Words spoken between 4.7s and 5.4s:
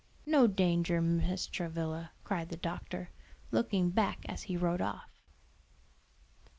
off.